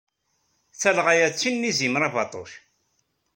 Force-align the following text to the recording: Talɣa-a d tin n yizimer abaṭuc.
Talɣa-a 0.79 1.27
d 1.31 1.35
tin 1.39 1.55
n 1.61 1.67
yizimer 1.67 2.03
abaṭuc. 2.07 2.51